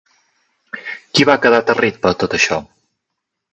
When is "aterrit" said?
1.65-2.01